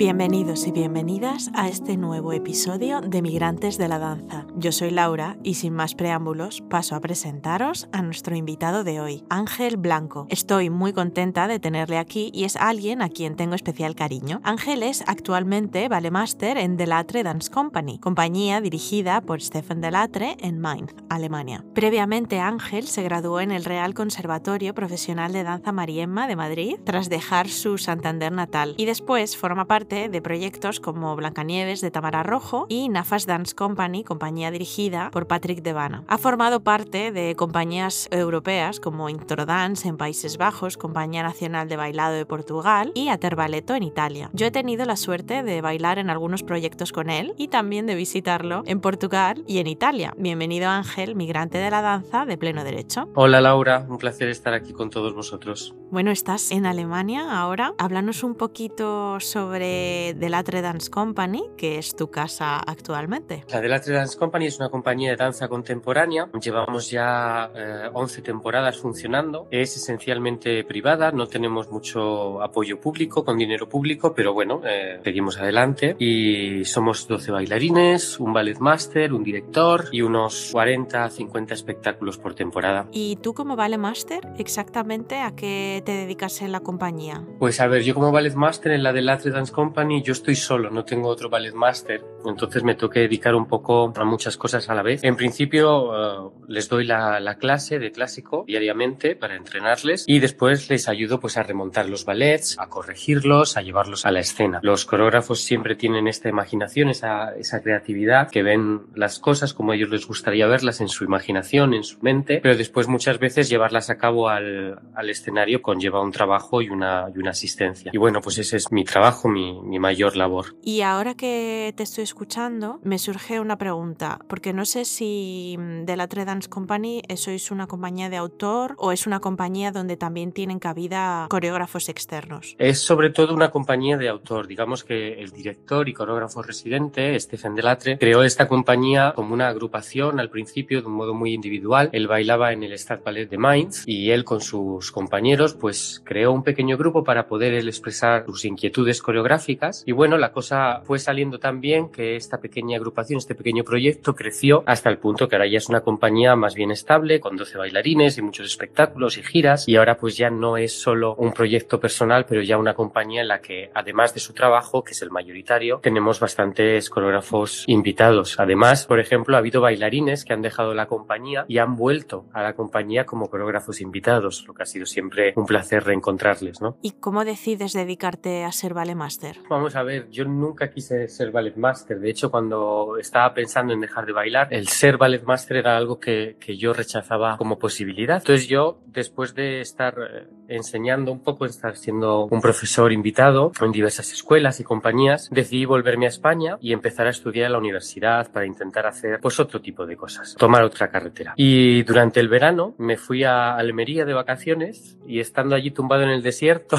[0.00, 4.46] Bienvenidos y bienvenidas a este nuevo episodio de Migrantes de la Danza.
[4.56, 9.24] Yo soy Laura y sin más preámbulos paso a presentaros a nuestro invitado de hoy,
[9.28, 10.26] Ángel Blanco.
[10.30, 14.40] Estoy muy contenta de tenerle aquí y es alguien a quien tengo especial cariño.
[14.42, 20.94] Ángel es actualmente Master en Delatre Dance Company, compañía dirigida por Stefan Delatre en Mainz,
[21.10, 21.62] Alemania.
[21.74, 27.10] Previamente Ángel se graduó en el Real Conservatorio Profesional de Danza Mariemma de Madrid tras
[27.10, 32.66] dejar su Santander natal y después forma parte de proyectos como Blancanieves de Tamara Rojo
[32.68, 36.04] y Nafas Dance Company, compañía dirigida por Patrick Devana.
[36.06, 42.14] Ha formado parte de compañías europeas como Introdance en Países Bajos, Compañía Nacional de Bailado
[42.14, 44.30] de Portugal y Aterbaleto en Italia.
[44.32, 47.96] Yo he tenido la suerte de bailar en algunos proyectos con él y también de
[47.96, 50.14] visitarlo en Portugal y en Italia.
[50.16, 53.08] Bienvenido Ángel, migrante de la danza de pleno derecho.
[53.16, 55.74] Hola Laura, un placer estar aquí con todos vosotros.
[55.90, 57.74] Bueno, estás en Alemania ahora.
[57.76, 59.79] Háblanos un poquito sobre
[60.14, 63.44] de Latre Dance Company, que es tu casa actualmente.
[63.50, 66.28] La Delatre Dance Company es una compañía de danza contemporánea.
[66.40, 67.50] Llevamos ya
[67.92, 69.48] 11 eh, temporadas funcionando.
[69.50, 75.38] Es esencialmente privada, no tenemos mucho apoyo público, con dinero público, pero bueno, eh, seguimos
[75.38, 75.96] adelante.
[75.98, 82.34] Y somos 12 bailarines, un ballet master, un director y unos 40, 50 espectáculos por
[82.34, 82.86] temporada.
[82.92, 87.24] ¿Y tú como ballet master, exactamente a qué te dedicas en la compañía?
[87.38, 90.36] Pues a ver, yo como ballet master en la Delatre Dance Company Company yo estoy
[90.36, 94.70] solo, no tengo otro ballet master, entonces me que dedicar un poco a muchas cosas
[94.70, 95.04] a la vez.
[95.04, 100.70] En principio eh, les doy la, la, clase de clásico diariamente para entrenarles y después
[100.70, 104.60] les ayudo pues a remontar los ballets, a corregirlos, a llevarlos a la escena.
[104.62, 109.74] Los coreógrafos siempre tienen esta imaginación, esa, esa creatividad, que ven las cosas como a
[109.74, 113.90] ellos les gustaría verlas en su imaginación, en su mente, pero después muchas veces llevarlas
[113.90, 117.90] a cabo al, al escenario conlleva un trabajo y una, y una asistencia.
[117.92, 120.56] Y bueno, pues ese es mi trabajo, mi, mi, mayor labor.
[120.62, 125.84] Y ahora que te estoy escuchando, me surge una pregunta, porque no sé si mm,
[125.84, 130.32] de la Dance Company sois una compañía de autor o es una compañía donde también
[130.32, 132.56] tienen cabida coreógrafos externos.
[132.58, 134.46] Es sobre todo una compañía de autor.
[134.46, 140.20] Digamos que el director y coreógrafo residente, Stephen Delatre, creó esta compañía como una agrupación
[140.20, 141.90] al principio de un modo muy individual.
[141.92, 146.42] Él bailaba en el Ballet de Mainz y él con sus compañeros pues creó un
[146.42, 149.39] pequeño grupo para poder él expresar sus inquietudes coreográficas
[149.86, 154.14] y bueno, la cosa fue saliendo tan bien que esta pequeña agrupación, este pequeño proyecto
[154.14, 157.58] creció hasta el punto que ahora ya es una compañía más bien estable, con 12
[157.58, 159.68] bailarines y muchos espectáculos y giras.
[159.68, 163.28] Y ahora pues ya no es solo un proyecto personal, pero ya una compañía en
[163.28, 168.38] la que además de su trabajo, que es el mayoritario, tenemos bastantes coreógrafos invitados.
[168.38, 172.42] Además, por ejemplo, ha habido bailarines que han dejado la compañía y han vuelto a
[172.42, 176.76] la compañía como coreógrafos invitados, lo que ha sido siempre un placer reencontrarles, ¿no?
[176.82, 179.29] ¿Y cómo decides dedicarte a ser ballet master?
[179.48, 181.98] Vamos a ver, yo nunca quise ser ballet master.
[181.98, 185.98] De hecho, cuando estaba pensando en dejar de bailar, el ser ballet master era algo
[185.98, 188.18] que, que yo rechazaba como posibilidad.
[188.18, 193.72] Entonces yo, después de estar eh, enseñando un poco, estar siendo un profesor invitado en
[193.72, 198.30] diversas escuelas y compañías, decidí volverme a España y empezar a estudiar en la universidad
[198.32, 201.34] para intentar hacer pues otro tipo de cosas, tomar otra carretera.
[201.36, 206.10] Y durante el verano me fui a Almería de vacaciones y estando allí tumbado en
[206.10, 206.76] el desierto,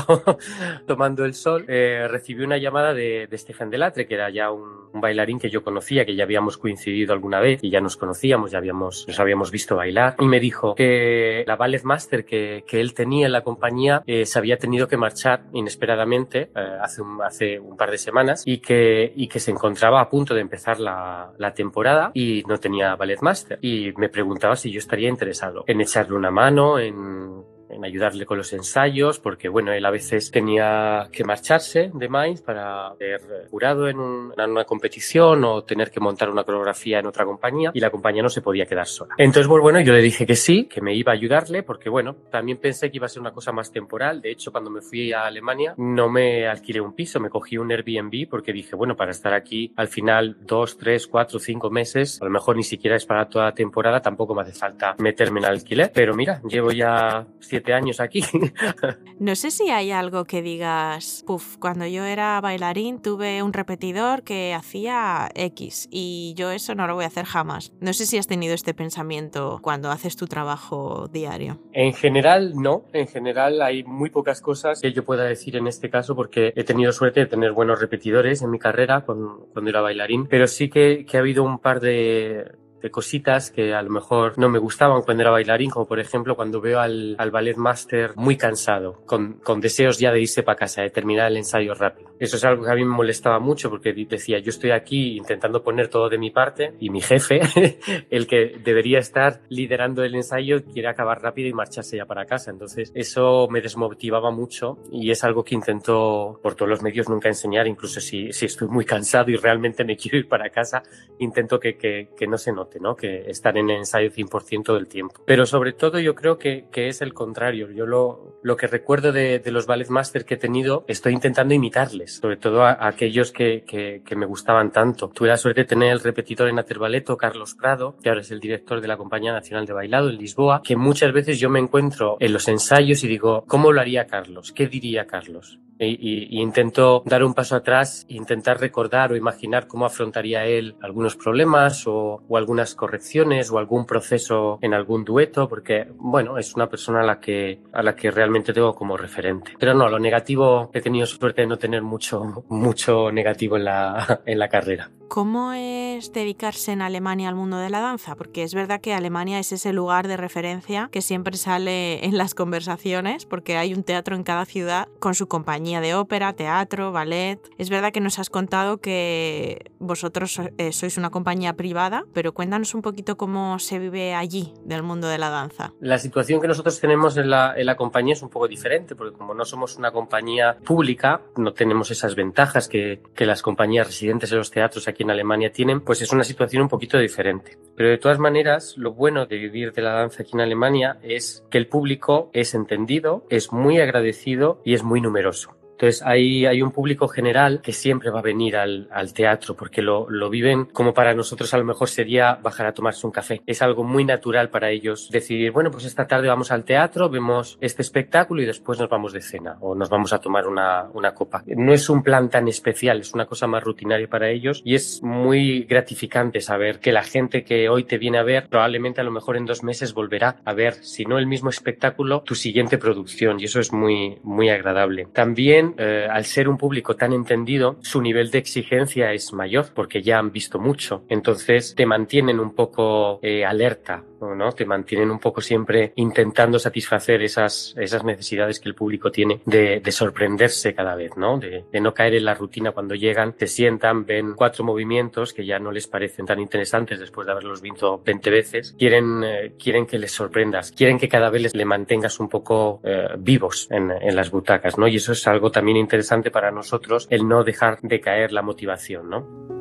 [0.87, 4.81] tomando el sol, eh, recibí una llamada de, de Stefan Delatre, que era ya un,
[4.93, 8.57] bailarín que yo conocía, que ya habíamos coincidido alguna vez y ya nos conocíamos, ya
[8.57, 10.15] habíamos, nos habíamos visto bailar.
[10.19, 14.25] Y me dijo que la ballet master que, que él tenía en la compañía eh,
[14.25, 18.59] se había tenido que marchar inesperadamente eh, hace, un, hace un par de semanas y
[18.59, 22.95] que, y que se encontraba a punto de empezar la, la temporada y no tenía
[22.95, 23.59] ballet master.
[23.61, 28.37] Y me preguntaba si yo estaría interesado en echarle una mano, en en ayudarle con
[28.37, 33.87] los ensayos, porque bueno, él a veces tenía que marcharse de Mainz para ser jurado
[33.87, 38.23] en, una competición o tener que montar una coreografía en otra compañía y la compañía
[38.23, 39.15] no se podía quedar sola.
[39.17, 42.15] Entonces, pues bueno, yo le dije que sí, que me iba a ayudarle, porque bueno,
[42.29, 44.21] también pensé que iba a ser una cosa más temporal.
[44.21, 47.71] De hecho, cuando me fui a Alemania, no me alquilé un piso, me cogí un
[47.71, 52.25] Airbnb porque dije, bueno, para estar aquí al final dos, tres, cuatro, cinco meses, a
[52.25, 55.45] lo mejor ni siquiera es para toda la temporada, tampoco me hace falta meterme en
[55.45, 55.91] alquiler.
[55.93, 58.23] Pero mira, llevo ya siete años aquí.
[59.19, 64.23] no sé si hay algo que digas, puf, cuando yo era bailarín tuve un repetidor
[64.23, 67.71] que hacía X y yo eso no lo voy a hacer jamás.
[67.79, 71.59] No sé si has tenido este pensamiento cuando haces tu trabajo diario.
[71.73, 72.83] En general, no.
[72.93, 76.63] En general hay muy pocas cosas que yo pueda decir en este caso porque he
[76.63, 81.05] tenido suerte de tener buenos repetidores en mi carrera cuando era bailarín, pero sí que,
[81.05, 85.01] que ha habido un par de de cositas que a lo mejor no me gustaban
[85.01, 89.33] cuando era bailarín, como por ejemplo cuando veo al, al ballet master muy cansado, con,
[89.43, 92.11] con deseos ya de irse para casa, de terminar el ensayo rápido.
[92.19, 95.63] Eso es algo que a mí me molestaba mucho porque decía, yo estoy aquí intentando
[95.63, 97.41] poner todo de mi parte y mi jefe,
[98.09, 102.51] el que debería estar liderando el ensayo, quiere acabar rápido y marcharse ya para casa.
[102.51, 107.27] Entonces eso me desmotivaba mucho y es algo que intento por todos los medios nunca
[107.27, 110.83] enseñar, incluso si, si estoy muy cansado y realmente me quiero ir para casa,
[111.19, 112.95] intento que, que, que no se note, ¿no?
[112.95, 115.21] que estar en el ensayo 100% del tiempo.
[115.25, 117.69] Pero sobre todo yo creo que, que es el contrario.
[117.71, 122.15] Yo lo, lo que recuerdo de, los ballet master que he tenido, estoy intentando imitarles,
[122.15, 125.09] sobre todo a, aquellos que, que, me gustaban tanto.
[125.09, 128.39] Tuve la suerte de tener el repetidor en Aterbaleto, Carlos Prado, que ahora es el
[128.39, 132.17] director de la Compañía Nacional de Bailado en Lisboa, que muchas veces yo me encuentro
[132.19, 134.51] en los ensayos y digo, ¿cómo lo haría Carlos?
[134.51, 135.59] ¿Qué diría Carlos?
[135.87, 141.15] Y, intento dar un paso atrás e intentar recordar o imaginar cómo afrontaría él algunos
[141.15, 146.67] problemas o, o, algunas correcciones o algún proceso en algún dueto, porque, bueno, es una
[146.67, 149.53] persona a la que, a la que realmente tengo como referente.
[149.59, 154.21] Pero no, lo negativo, he tenido suerte de no tener mucho, mucho negativo en la,
[154.25, 154.91] en la carrera.
[155.07, 158.15] ¿Cómo es dedicarse en Alemania al mundo de la danza?
[158.15, 162.33] Porque es verdad que Alemania es ese lugar de referencia que siempre sale en las
[162.33, 167.39] conversaciones, porque hay un teatro en cada ciudad con su compañía de ópera, teatro, ballet.
[167.57, 172.73] Es verdad que nos has contado que vosotros eh, sois una compañía privada, pero cuéntanos
[172.75, 175.73] un poquito cómo se vive allí del mundo de la danza.
[175.79, 179.17] La situación que nosotros tenemos en la, en la compañía es un poco diferente, porque
[179.17, 184.31] como no somos una compañía pública, no tenemos esas ventajas que, que las compañías residentes
[184.31, 187.57] en los teatros aquí en Alemania tienen, pues es una situación un poquito diferente.
[187.75, 191.43] Pero de todas maneras, lo bueno de vivir de la danza aquí en Alemania es
[191.49, 195.60] que el público es entendido, es muy agradecido y es muy numeroso.
[195.81, 199.81] Entonces hay, hay un público general que siempre va a venir al, al teatro porque
[199.81, 203.41] lo, lo, viven como para nosotros a lo mejor sería bajar a tomarse un café.
[203.47, 207.57] Es algo muy natural para ellos decidir, bueno, pues esta tarde vamos al teatro, vemos
[207.61, 211.15] este espectáculo y después nos vamos de cena o nos vamos a tomar una, una
[211.15, 211.43] copa.
[211.47, 215.01] No es un plan tan especial, es una cosa más rutinaria para ellos y es
[215.01, 219.11] muy gratificante saber que la gente que hoy te viene a ver probablemente a lo
[219.11, 223.39] mejor en dos meses volverá a ver, si no el mismo espectáculo, tu siguiente producción
[223.39, 225.07] y eso es muy, muy agradable.
[225.11, 230.01] También eh, al ser un público tan entendido, su nivel de exigencia es mayor porque
[230.01, 231.03] ya han visto mucho.
[231.09, 234.51] Entonces te mantienen un poco eh, alerta, ¿no?
[234.51, 239.79] Te mantienen un poco siempre intentando satisfacer esas, esas necesidades que el público tiene de,
[239.79, 241.37] de sorprenderse cada vez, ¿no?
[241.39, 245.57] De, no caer en la rutina cuando llegan, te sientan, ven cuatro movimientos que ya
[245.57, 248.75] no les parecen tan interesantes después de haberlos visto 20 veces.
[248.77, 252.81] Quieren, eh, quieren que les sorprendas, quieren que cada vez les le mantengas un poco
[253.17, 254.87] vivos en, en las butacas, ¿no?
[254.87, 259.09] Y eso es algo también interesante para nosotros el no dejar de caer la motivación,
[259.09, 259.60] ¿no?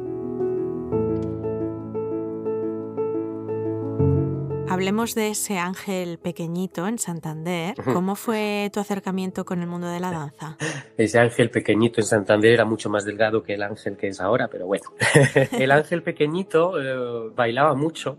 [4.70, 7.75] Hablemos de ese ángel pequeñito en Santander.
[7.93, 10.56] ¿Cómo fue tu acercamiento con el mundo de la danza?
[10.96, 14.49] Ese ángel pequeñito en Santander era mucho más delgado que el ángel que es ahora,
[14.49, 14.84] pero bueno.
[15.58, 18.19] el ángel pequeñito eh, bailaba mucho,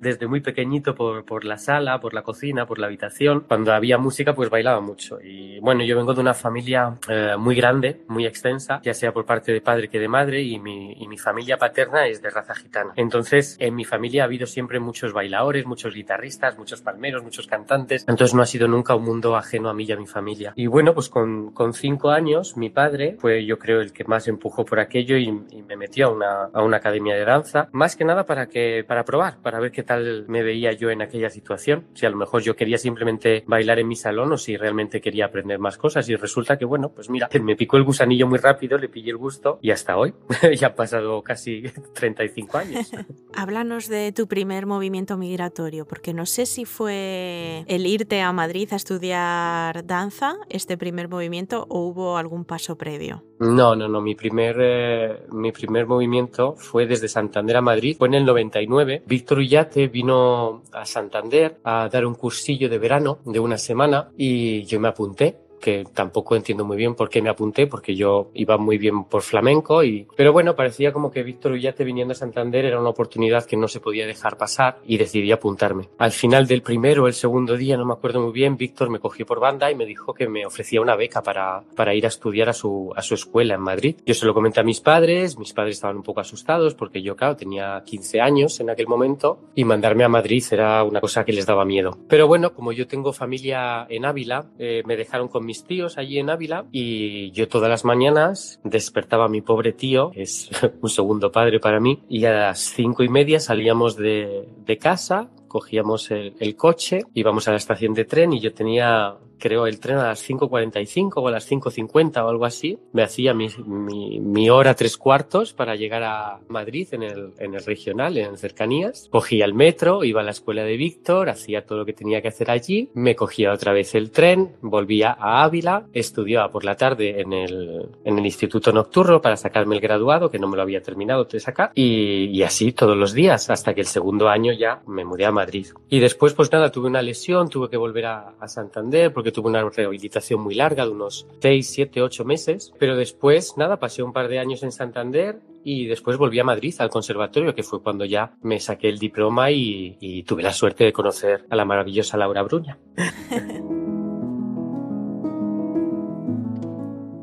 [0.00, 3.44] desde muy pequeñito por, por, la sala, por la cocina, por la habitación.
[3.46, 5.20] Cuando había música, pues bailaba mucho.
[5.22, 9.24] Y bueno, yo vengo de una familia eh, muy grande, muy extensa, ya sea por
[9.24, 12.54] parte de padre que de madre, y mi, y mi familia paterna es de raza
[12.54, 12.92] gitana.
[12.96, 18.04] Entonces, en mi familia ha habido siempre muchos bailadores muchos guitarristas, muchos palmeros, muchos cantantes.
[18.08, 20.52] Entonces no ha sido nunca un mundo ajeno a mí y a mi familia.
[20.56, 24.28] Y bueno, pues con, con cinco años, mi padre fue yo creo el que más
[24.28, 27.96] empujó por aquello y, y, me metió a una, a una academia de danza, más
[27.96, 31.86] que nada para, que, para probar, para ver qué me veía yo en aquella situación.
[31.94, 35.26] Si a lo mejor yo quería simplemente bailar en mi salón o si realmente quería
[35.26, 36.08] aprender más cosas.
[36.08, 39.16] Y resulta que, bueno, pues mira, me picó el gusanillo muy rápido, le pillé el
[39.16, 40.14] gusto y hasta hoy.
[40.58, 41.62] ya han pasado casi
[41.94, 42.90] 35 años.
[43.34, 48.68] Háblanos de tu primer movimiento migratorio porque no sé si fue el irte a Madrid
[48.72, 53.24] a estudiar danza, este primer movimiento, o hubo algún paso previo.
[53.40, 54.02] No, no, no.
[54.02, 57.96] Mi primer, eh, mi primer movimiento fue desde Santander a Madrid.
[57.98, 59.02] Fue en el 99.
[59.06, 64.64] Víctor Ullate vino a Santander a dar un cursillo de verano de una semana y
[64.64, 68.56] yo me apunté que tampoco entiendo muy bien por qué me apunté, porque yo iba
[68.58, 70.06] muy bien por flamenco, y...
[70.16, 73.68] pero bueno, parecía como que Víctor Ullate viniendo a Santander era una oportunidad que no
[73.68, 75.88] se podía dejar pasar y decidí apuntarme.
[75.98, 78.98] Al final del primero o el segundo día, no me acuerdo muy bien, Víctor me
[78.98, 82.08] cogió por banda y me dijo que me ofrecía una beca para, para ir a
[82.08, 83.96] estudiar a su, a su escuela en Madrid.
[84.06, 87.16] Yo se lo comenté a mis padres, mis padres estaban un poco asustados porque yo,
[87.16, 91.32] claro, tenía 15 años en aquel momento y mandarme a Madrid era una cosa que
[91.32, 91.98] les daba miedo.
[92.08, 96.20] Pero bueno, como yo tengo familia en Ávila, eh, me dejaron con mis tíos allí
[96.20, 100.48] en Ávila y yo todas las mañanas despertaba a mi pobre tío, que es
[100.80, 104.46] un segundo padre para mí, y a las cinco y media salíamos de,
[104.80, 109.66] casa, cogíamos el, el, coche, íbamos a la estación de tren y yo tenía creo,
[109.66, 112.78] el tren a las 5.45 o a las 5.50 o algo así.
[112.92, 117.54] Me hacía mi, mi, mi, hora tres cuartos para llegar a Madrid en el, en
[117.54, 119.08] el regional, en cercanías.
[119.10, 122.28] Cogía el metro, iba a la escuela de Víctor, hacía todo lo que tenía que
[122.28, 127.20] hacer allí, me cogía otra vez el tren, volvía a Ávila, estudiaba por la tarde
[127.20, 130.82] en el, en el instituto nocturno para sacarme el graduado, que no me lo había
[130.82, 134.82] terminado de sacar, y, y así todos los días, hasta que el segundo año ya
[134.86, 135.68] me mudé a Madrid.
[135.88, 139.50] Y después, pues nada, tuve una lesión, tuve que volver a, a Santander porque tuve
[139.50, 144.12] una rehabilitación muy larga de unos 6, 7, 8 meses, pero después, nada, pasé un
[144.12, 148.04] par de años en Santander y después volví a Madrid al conservatorio, que fue cuando
[148.04, 152.16] ya me saqué el diploma y, y tuve la suerte de conocer a la maravillosa
[152.16, 152.78] Laura Bruña.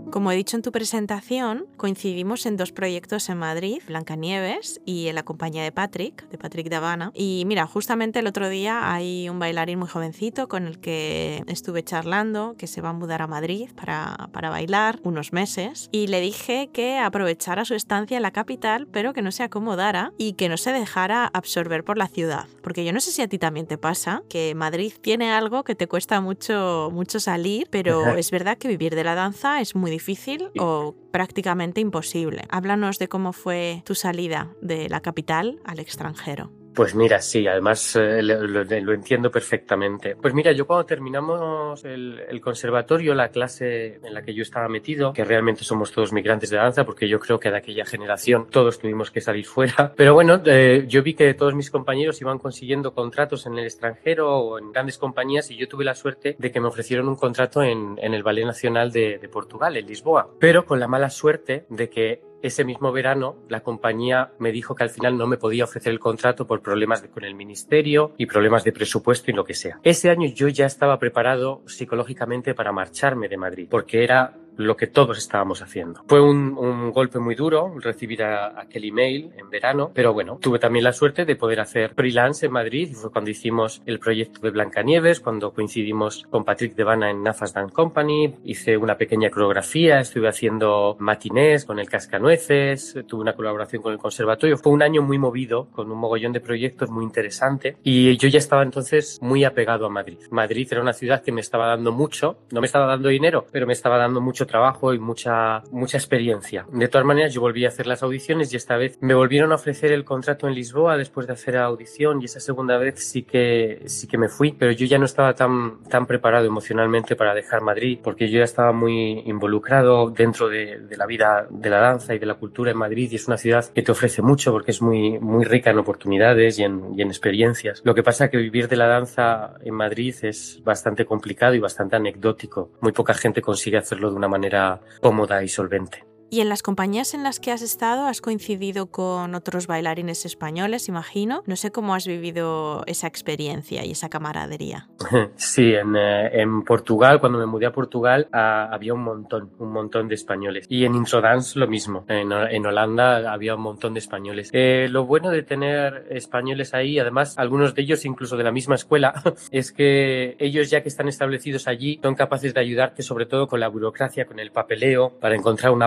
[0.10, 5.16] Como he dicho en tu presentación, coincidimos en dos proyectos en Madrid, Blancanieves y en
[5.16, 7.12] la compañía de Patrick, de Patrick Davana.
[7.14, 11.84] Y mira, justamente el otro día hay un bailarín muy jovencito con el que estuve
[11.84, 15.90] charlando, que se va a mudar a Madrid para, para bailar unos meses.
[15.92, 20.14] Y le dije que aprovechara su estancia en la capital, pero que no se acomodara
[20.18, 22.46] y que no se dejara absorber por la ciudad.
[22.64, 25.76] Porque yo no sé si a ti también te pasa, que Madrid tiene algo que
[25.76, 29.92] te cuesta mucho, mucho salir, pero es verdad que vivir de la danza es muy
[29.92, 32.44] difícil difícil o prácticamente imposible.
[32.50, 36.52] Háblanos de cómo fue tu salida de la capital al extranjero.
[36.78, 40.16] Pues mira, sí, además eh, lo, entiendo perfectamente.
[40.16, 45.12] Pues mira, yo cuando terminamos el, conservatorio, la clase en la que yo estaba metido,
[45.12, 48.78] que realmente somos todos migrantes de danza, porque yo creo que de aquella generación todos
[48.78, 49.92] tuvimos que salir fuera.
[49.98, 54.38] Pero bueno, eh, yo vi que todos mis compañeros iban consiguiendo contratos en el extranjero
[54.38, 57.64] o en grandes compañías y yo tuve la suerte de que me ofrecieron un contrato
[57.64, 60.30] en, el Ballet Nacional de Portugal, en Lisboa.
[60.40, 64.84] Pero con la mala suerte de que ese mismo verano la compañía me dijo que
[64.84, 68.64] al final no me podía ofrecer el contrato por problemas con el ministerio y problemas
[68.64, 69.80] de presupuesto y lo que sea.
[69.84, 74.88] Ese año yo ya estaba preparado psicológicamente para marcharme de Madrid porque era lo que
[74.88, 76.04] todos estábamos haciendo.
[76.08, 80.60] Fue un, un golpe muy duro recibir a, aquel email en verano, pero bueno, tuve
[80.60, 84.42] también la suerte de poder hacer freelance en Madrid y fue cuando hicimos el proyecto
[84.42, 90.00] de Blancanieves, cuando coincidimos con Patrick Devana en Nafas Dance Company, hice una pequeña coreografía,
[90.00, 95.02] estuve haciendo matinés con el Cascanueces, tuve una colaboración con el conservatorio, fue un año
[95.02, 99.44] muy movido, con un mogollón de proyectos muy interesante y yo ya estaba entonces muy
[99.44, 100.18] apegado a Madrid.
[100.32, 103.68] Madrid era una ciudad que me estaba dando mucho, no me estaba dando dinero, pero
[103.68, 106.66] me estaba dando mucho trabajo y mucha, mucha experiencia.
[106.72, 109.56] De todas maneras, yo volví a hacer las audiciones y esta vez me volvieron a
[109.56, 113.24] ofrecer el contrato en Lisboa después de hacer la audición y esa segunda vez sí
[113.24, 117.34] que, sí que me fui, pero yo ya no estaba tan, tan preparado emocionalmente para
[117.34, 121.80] dejar Madrid porque yo ya estaba muy involucrado dentro de, de la vida de la
[121.80, 124.52] danza y de la cultura en Madrid y es una ciudad que te ofrece mucho
[124.52, 127.82] porque es muy, muy rica en oportunidades y en, y en experiencias.
[127.84, 131.60] Lo que pasa es que vivir de la danza en Madrid es bastante complicado y
[131.60, 132.72] bastante anecdótico.
[132.82, 136.07] Muy poca gente consigue hacerlo de una manera manera cómoda y solvente.
[136.30, 140.90] Y en las compañías en las que has estado, has coincidido con otros bailarines españoles,
[140.90, 141.44] imagino.
[141.46, 144.90] No sé cómo has vivido esa experiencia y esa camaradería.
[145.36, 149.72] Sí, en, eh, en Portugal, cuando me mudé a Portugal, ah, había un montón, un
[149.72, 150.66] montón de españoles.
[150.70, 152.06] Y en Introdance lo mismo.
[152.08, 154.50] En, en Holanda había un montón de españoles.
[154.54, 158.76] Eh, lo bueno de tener españoles ahí, además, algunos de ellos incluso de la misma
[158.76, 163.48] escuela, es que ellos ya que están establecidos allí, son capaces de ayudarte sobre todo
[163.48, 165.84] con la burocracia, con el papeleo, para encontrar un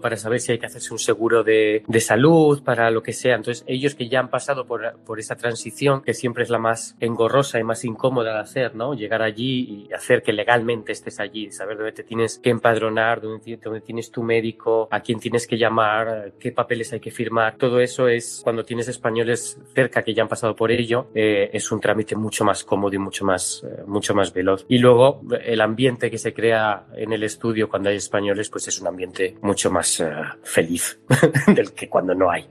[0.00, 3.36] para saber si hay que hacerse un seguro de, de, salud, para lo que sea.
[3.36, 6.96] Entonces, ellos que ya han pasado por, por esa transición, que siempre es la más
[7.00, 8.94] engorrosa y más incómoda de hacer, ¿no?
[8.94, 13.58] Llegar allí y hacer que legalmente estés allí, saber dónde te tienes que empadronar, dónde,
[13.62, 17.56] dónde tienes tu médico, a quién tienes que llamar, qué papeles hay que firmar.
[17.56, 21.70] Todo eso es cuando tienes españoles cerca que ya han pasado por ello, eh, es
[21.72, 24.64] un trámite mucho más cómodo y mucho más, eh, mucho más veloz.
[24.68, 28.80] Y luego, el ambiente que se crea en el estudio cuando hay españoles, pues es
[28.80, 30.04] un ambiente mucho más uh,
[30.42, 30.98] feliz
[31.48, 32.48] del que cuando no hay.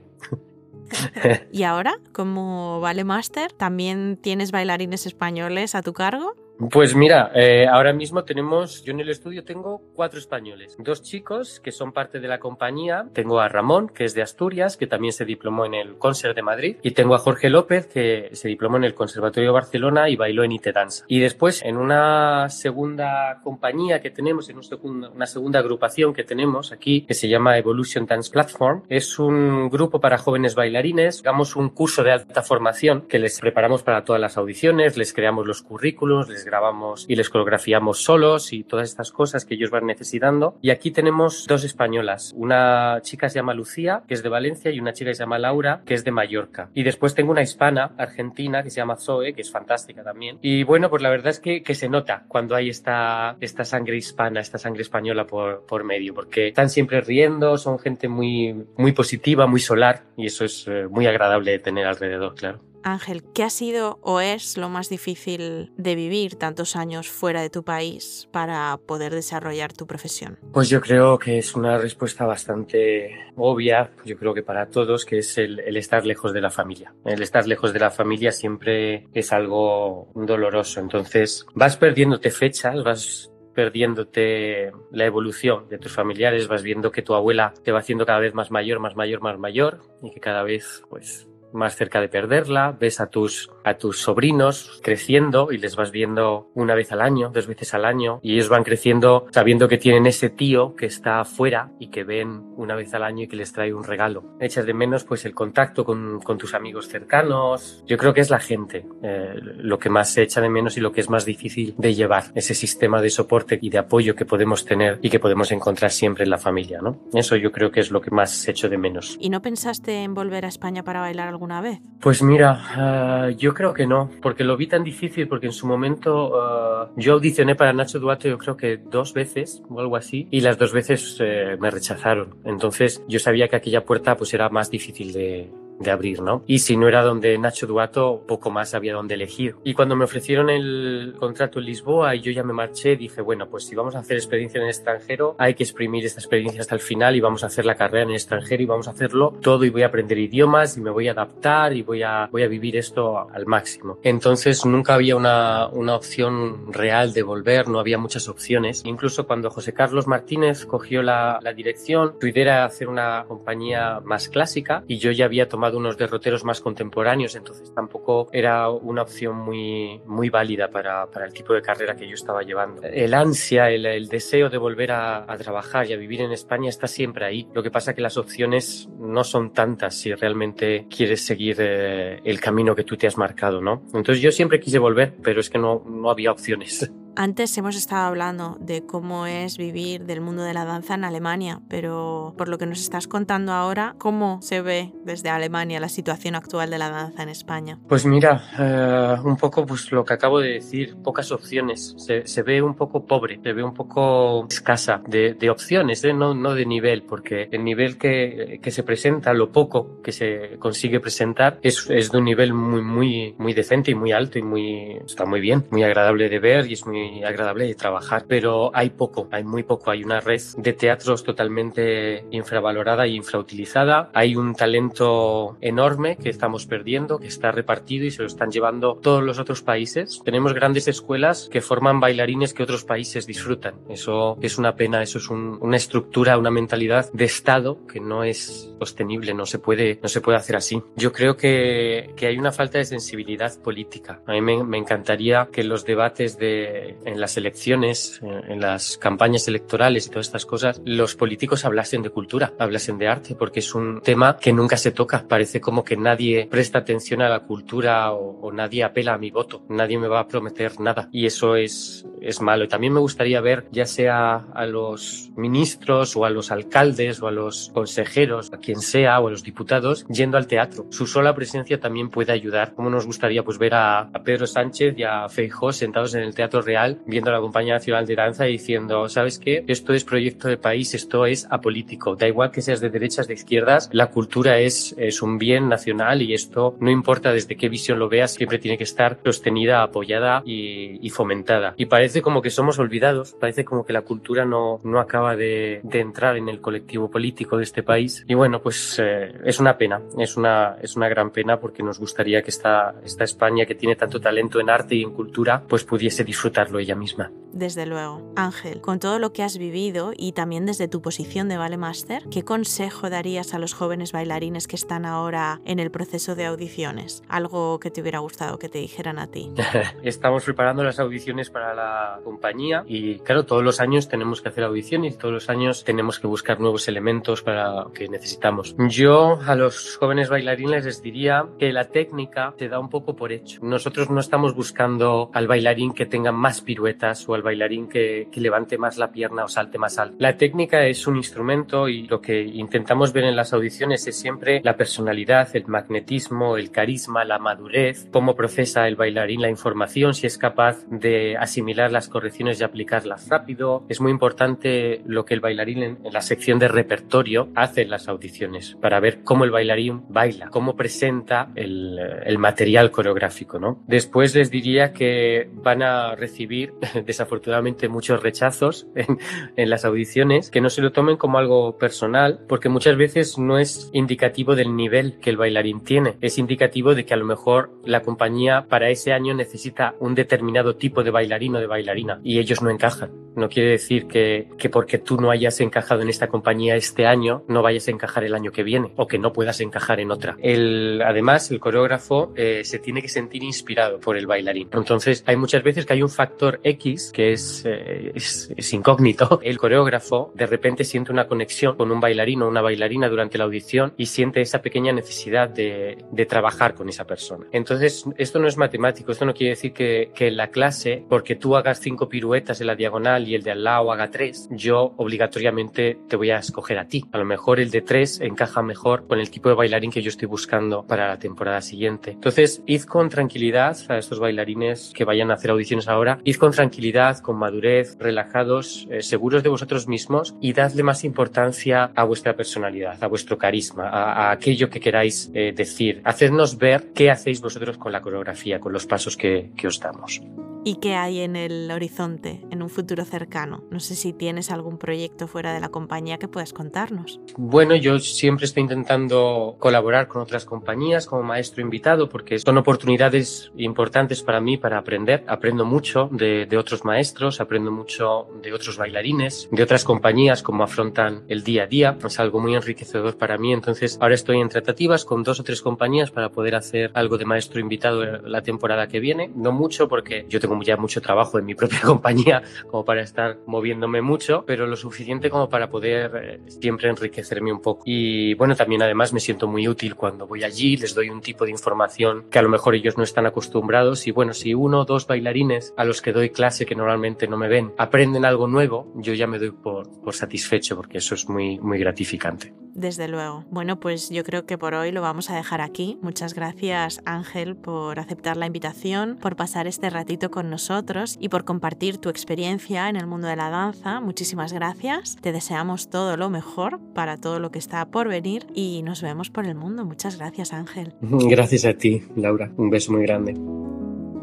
[1.52, 6.36] ¿Y ahora, como Vale Master, también tienes bailarines españoles a tu cargo?
[6.70, 11.60] Pues mira, eh, ahora mismo tenemos, yo en el estudio tengo cuatro españoles, dos chicos
[11.60, 15.12] que son parte de la compañía, tengo a Ramón, que es de Asturias, que también
[15.12, 18.76] se diplomó en el Concert de Madrid, y tengo a Jorge López, que se diplomó
[18.76, 21.04] en el Conservatorio de Barcelona y bailó en IT Danza.
[21.08, 27.02] Y después, en una segunda compañía que tenemos, en una segunda agrupación que tenemos aquí,
[27.02, 32.04] que se llama Evolution Dance Platform, es un grupo para jóvenes bailarines, damos un curso
[32.04, 36.44] de alta formación que les preparamos para todas las audiciones, les creamos los currículos, les
[36.44, 40.58] grabamos y les coreografiamos solos y todas estas cosas que ellos van necesitando.
[40.60, 42.32] Y aquí tenemos dos españolas.
[42.36, 45.38] Una chica se llama Lucía, que es de Valencia, y una chica que se llama
[45.38, 46.70] Laura, que es de Mallorca.
[46.74, 50.38] Y después tengo una hispana, argentina, que se llama Zoe, que es fantástica también.
[50.42, 53.96] Y bueno, pues la verdad es que, que se nota cuando hay esta, esta sangre
[53.96, 58.92] hispana, esta sangre española por, por medio, porque están siempre riendo, son gente muy, muy
[58.92, 62.71] positiva, muy solar, y eso es eh, muy agradable de tener alrededor, claro.
[62.82, 67.50] Ángel, ¿qué ha sido o es lo más difícil de vivir tantos años fuera de
[67.50, 70.38] tu país para poder desarrollar tu profesión?
[70.52, 75.18] Pues yo creo que es una respuesta bastante obvia, yo creo que para todos, que
[75.18, 76.94] es el, el estar lejos de la familia.
[77.04, 83.32] El estar lejos de la familia siempre es algo doloroso, entonces vas perdiéndote fechas, vas
[83.54, 88.18] perdiéndote la evolución de tus familiares, vas viendo que tu abuela te va haciendo cada
[88.18, 92.08] vez más mayor, más mayor, más mayor y que cada vez pues más cerca de
[92.08, 97.00] perderla, ves a tus, a tus sobrinos creciendo y les vas viendo una vez al
[97.00, 100.86] año, dos veces al año, y ellos van creciendo sabiendo que tienen ese tío que
[100.86, 104.36] está afuera y que ven una vez al año y que les trae un regalo.
[104.40, 107.82] Echas de menos pues el contacto con, con tus amigos cercanos.
[107.86, 110.80] Yo creo que es la gente eh, lo que más se echa de menos y
[110.80, 114.24] lo que es más difícil de llevar, ese sistema de soporte y de apoyo que
[114.24, 117.00] podemos tener y que podemos encontrar siempre en la familia, ¿no?
[117.12, 119.16] Eso yo creo que es lo que más echo de menos.
[119.20, 121.80] ¿Y no pensaste en volver a España para bailar algo alguna vez?
[122.00, 125.66] Pues mira, uh, yo creo que no, porque lo vi tan difícil, porque en su
[125.66, 130.28] momento uh, yo audicioné para Nacho Duarte yo creo que dos veces o algo así,
[130.30, 132.36] y las dos veces uh, me rechazaron.
[132.44, 135.50] Entonces yo sabía que aquella puerta pues era más difícil de,
[135.82, 136.42] de abrir, ¿no?
[136.46, 139.56] Y si no era donde Nacho Duato, poco más había donde elegir.
[139.64, 143.48] Y cuando me ofrecieron el contrato en Lisboa y yo ya me marché, dije, bueno,
[143.48, 146.74] pues si vamos a hacer experiencia en el extranjero, hay que exprimir esta experiencia hasta
[146.74, 149.34] el final y vamos a hacer la carrera en el extranjero y vamos a hacerlo
[149.40, 152.42] todo y voy a aprender idiomas y me voy a adaptar y voy a, voy
[152.42, 153.98] a vivir esto al máximo.
[154.02, 158.82] Entonces nunca había una, una opción real de volver, no había muchas opciones.
[158.84, 164.00] Incluso cuando José Carlos Martínez cogió la, la dirección, su idea era hacer una compañía
[164.04, 169.02] más clásica y yo ya había tomado unos derroteros más contemporáneos, entonces tampoco era una
[169.02, 172.82] opción muy, muy válida para, para el tipo de carrera que yo estaba llevando.
[172.82, 176.68] El ansia, el, el deseo de volver a, a, trabajar y a vivir en España
[176.68, 177.48] está siempre ahí.
[177.54, 182.40] Lo que pasa que las opciones no son tantas si realmente quieres seguir eh, el
[182.40, 183.82] camino que tú te has marcado, ¿no?
[183.94, 186.90] Entonces yo siempre quise volver, pero es que no, no había opciones.
[187.14, 191.60] Antes hemos estado hablando de cómo es vivir del mundo de la danza en Alemania,
[191.68, 196.34] pero por lo que nos estás contando ahora, ¿cómo se ve desde Alemania la situación
[196.34, 197.78] actual de la danza en España?
[197.86, 201.94] Pues mira, eh, un poco pues lo que acabo de decir, pocas opciones.
[201.98, 206.14] Se, se ve un poco pobre, se ve un poco escasa de, de opciones, ¿eh?
[206.14, 210.56] no, no de nivel, porque el nivel que, que, se presenta, lo poco que se
[210.58, 214.42] consigue presentar, es, es de un nivel muy, muy, muy decente y muy alto y
[214.42, 218.70] muy, está muy bien, muy agradable de ver y es muy agradable de trabajar, pero
[218.74, 219.90] hay poco, hay muy poco.
[219.90, 224.10] Hay una red de teatros totalmente infravalorada y infrautilizada.
[224.14, 228.98] Hay un talento enorme que estamos perdiendo, que está repartido y se lo están llevando
[229.02, 230.20] todos los otros países.
[230.24, 233.74] Tenemos grandes escuelas que forman bailarines que otros países disfrutan.
[233.88, 238.24] Eso es una pena, eso es un, una estructura, una mentalidad de Estado que no
[238.24, 240.82] es sostenible, no se puede, no se puede hacer así.
[240.96, 244.20] Yo creo que, que hay una falta de sensibilidad política.
[244.26, 249.48] A mí me, me encantaría que los debates de en las elecciones, en las campañas
[249.48, 253.74] electorales y todas estas cosas, los políticos hablasen de cultura, hablasen de arte, porque es
[253.74, 255.26] un tema que nunca se toca.
[255.28, 259.30] Parece como que nadie presta atención a la cultura o, o nadie apela a mi
[259.30, 259.64] voto.
[259.68, 261.08] Nadie me va a prometer nada.
[261.12, 262.64] Y eso es, es malo.
[262.64, 267.28] Y también me gustaría ver, ya sea a los ministros o a los alcaldes o
[267.28, 270.86] a los consejeros, a quien sea, o a los diputados, yendo al teatro.
[270.90, 272.74] Su sola presencia también puede ayudar.
[272.74, 276.34] Como nos gustaría pues ver a, a Pedro Sánchez y a Feijó sentados en el
[276.34, 279.64] Teatro Real viendo a la Compañía Nacional de Danza y diciendo, ¿sabes qué?
[279.66, 282.16] Esto es proyecto de país, esto es apolítico.
[282.16, 286.22] Da igual que seas de derechas, de izquierdas, la cultura es, es un bien nacional
[286.22, 290.42] y esto no importa desde qué visión lo veas, siempre tiene que estar sostenida, apoyada
[290.44, 291.74] y, y fomentada.
[291.76, 295.80] Y parece como que somos olvidados, parece como que la cultura no, no acaba de,
[295.82, 298.24] de entrar en el colectivo político de este país.
[298.28, 301.98] Y bueno, pues eh, es una pena, es una, es una gran pena porque nos
[301.98, 305.84] gustaría que esta, esta España que tiene tanto talento en arte y en cultura, pues
[305.84, 307.30] pudiese disfrutar lograrlo ella misma.
[307.52, 308.32] Desde luego.
[308.34, 312.24] Ángel, con todo lo que has vivido y también desde tu posición de Ballet Master,
[312.30, 317.22] ¿qué consejo darías a los jóvenes bailarines que están ahora en el proceso de audiciones?
[317.28, 319.50] Algo que te hubiera gustado que te dijeran a ti.
[320.02, 324.64] Estamos preparando las audiciones para la compañía y claro, todos los años tenemos que hacer
[324.64, 324.82] audiciones
[325.18, 328.74] todos los años tenemos que buscar nuevos elementos para que necesitamos.
[328.88, 333.32] Yo a los jóvenes bailarines les diría que la técnica te da un poco por
[333.32, 333.60] hecho.
[333.62, 338.40] Nosotros no estamos buscando al bailarín que tenga más piruetas o al bailarín que, que,
[338.40, 340.16] levante más la pierna o salte más alto.
[340.18, 344.60] La técnica es un instrumento y lo que intentamos ver en las audiciones es siempre
[344.64, 350.26] la personalidad, el magnetismo, el carisma, la madurez, cómo procesa el bailarín la información, si
[350.26, 353.84] es capaz de asimilar las correcciones y aplicarlas rápido.
[353.88, 357.90] Es muy importante lo que el bailarín en, en la sección de repertorio hace en
[357.90, 363.58] las audiciones para ver cómo el bailarín baila, cómo presenta el, el material coreográfico.
[363.58, 363.82] ¿no?
[363.86, 366.51] Después les diría que van a recibir
[367.06, 369.18] desafortunadamente muchos rechazos en,
[369.56, 373.58] en, las audiciones, que no se lo tomen como algo personal, porque muchas veces no
[373.58, 377.70] es indicativo del nivel que el bailarín tiene, es indicativo de que a lo mejor
[377.84, 382.38] la compañía para ese año necesita un determinado tipo de bailarín o de bailarina y
[382.38, 383.10] ellos no encajan.
[383.34, 387.44] No quiere decir que, que porque tú no hayas encajado en esta compañía este año,
[387.48, 390.36] no vayas a encajar el año que viene o que no puedas encajar en otra.
[390.42, 394.68] El, además, el coreógrafo eh, se tiene que sentir inspirado por el bailarín.
[394.72, 399.40] Entonces, hay muchas veces que hay un factor X que es, eh, es, es, incógnito,
[399.42, 403.44] el coreógrafo de repente siente una conexión con un bailarín o una bailarina durante la
[403.44, 407.46] audición y siente esa pequeña necesidad de, de trabajar con esa persona.
[407.52, 411.36] Entonces, esto no es matemático, esto no quiere decir que, que en la clase, porque
[411.36, 414.94] tú hagas cinco piruetas en la diagonal y el de al lado haga tres, yo
[414.96, 417.04] obligatoriamente te voy a escoger a ti.
[417.12, 420.08] A lo mejor el de tres encaja mejor con el tipo de bailarín que yo
[420.08, 422.12] estoy buscando para la temporada siguiente.
[422.12, 426.52] Entonces, id con tranquilidad a estos bailarines que vayan a hacer audiciones ahora, id con
[426.52, 432.36] tranquilidad con madurez, relajados, eh, seguros de vosotros mismos y dadle más importancia a vuestra
[432.36, 436.00] personalidad, a vuestro carisma, a, aquello que queráis eh, decir.
[436.04, 440.20] Hacednos ver qué hacéis vosotros con la coreografía, con los pasos que os damos.
[440.64, 443.64] ¿Y qué hay en el horizonte, en un futuro cercano?
[443.72, 447.20] No sé si tienes algún proyecto fuera de la compañía que puedas contarnos.
[447.36, 453.50] Bueno, yo siempre estoy intentando colaborar con otras compañías como maestro invitado porque son oportunidades
[453.56, 455.24] importantes para mí para aprender.
[455.26, 460.62] Aprendo mucho de, de otros maestros, aprendo mucho de otros bailarines, de otras compañías, cómo
[460.62, 461.98] afrontan el día a día.
[462.04, 463.52] Es algo muy enriquecedor para mí.
[463.52, 467.24] Entonces, ahora estoy en tratativas con dos o tres compañías para poder hacer algo de
[467.24, 469.28] maestro invitado la temporada que viene.
[469.34, 473.38] No mucho porque yo tengo ya mucho trabajo en mi propia compañía como para estar
[473.46, 477.82] moviéndome mucho, pero lo suficiente como para poder eh, siempre enriquecerme un poco.
[477.86, 481.44] Y bueno, también además me siento muy útil cuando voy allí, les doy un tipo
[481.44, 484.84] de información que a lo mejor ellos no están acostumbrados y bueno, si uno o
[484.84, 488.92] dos bailarines a los que doy clase que normalmente no me ven aprenden algo nuevo,
[488.96, 492.52] yo ya me doy por, por satisfecho porque eso es muy, muy gratificante.
[492.74, 493.44] Desde luego.
[493.50, 495.98] Bueno, pues yo creo que por hoy lo vamos a dejar aquí.
[496.02, 501.44] Muchas gracias Ángel por aceptar la invitación, por pasar este ratito con nosotros y por
[501.44, 504.00] compartir tu experiencia en el mundo de la danza.
[504.00, 505.16] Muchísimas gracias.
[505.20, 509.30] Te deseamos todo lo mejor para todo lo que está por venir y nos vemos
[509.30, 509.84] por el mundo.
[509.84, 510.94] Muchas gracias Ángel.
[511.32, 512.52] Gracias a ti, Laura.
[512.56, 513.34] Un beso muy grande.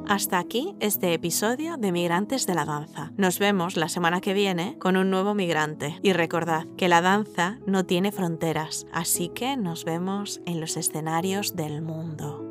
[0.09, 3.11] Hasta aquí este episodio de Migrantes de la Danza.
[3.15, 5.99] Nos vemos la semana que viene con un nuevo migrante.
[6.01, 11.55] Y recordad que la danza no tiene fronteras, así que nos vemos en los escenarios
[11.55, 12.48] del mundo.